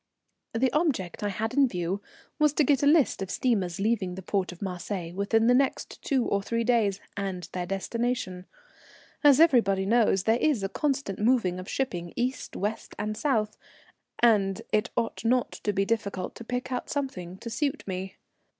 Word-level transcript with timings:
The 0.55 0.73
object 0.73 1.21
I 1.21 1.29
had 1.29 1.53
in 1.53 1.67
view 1.67 2.01
was 2.39 2.53
to 2.53 2.63
get 2.63 2.81
a 2.81 2.87
list 2.87 3.21
of 3.21 3.29
steamers 3.29 3.79
leaving 3.79 4.15
the 4.15 4.23
port 4.23 4.51
of 4.51 4.59
Marseilles 4.59 5.13
within 5.13 5.45
the 5.45 5.53
next 5.53 6.01
two 6.01 6.25
or 6.25 6.41
three 6.41 6.63
days, 6.63 6.99
and 7.15 7.47
their 7.53 7.67
destination. 7.67 8.47
As 9.23 9.39
everybody 9.39 9.85
knows, 9.85 10.23
there 10.23 10.39
is 10.41 10.63
a 10.63 10.69
constant 10.69 11.19
moving 11.19 11.59
of 11.59 11.69
shipping 11.69 12.13
East, 12.15 12.55
West, 12.55 12.95
and 12.97 13.15
South, 13.15 13.59
and 14.23 14.63
it 14.73 14.89
ought 14.97 15.23
not 15.23 15.51
to 15.51 15.71
be 15.71 15.85
difficult 15.85 16.33
to 16.33 16.43
pick 16.43 16.71
out 16.71 16.89
something 16.89 17.37
to 17.37 17.51
suit 17.51 17.83
me. 17.85 18.15